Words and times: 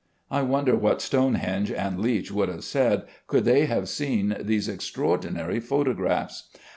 I 0.31 0.41
wonder 0.41 0.75
what 0.75 0.99
Stonehenge 0.99 1.71
and 1.71 1.99
Leech 1.99 2.31
would 2.31 2.49
have 2.49 2.63
said, 2.63 3.03
could 3.27 3.45
they 3.45 3.67
have 3.67 3.87
seen 3.87 4.35
these 4.41 4.67
extraordinary 4.67 5.59
photographs. 5.59 6.49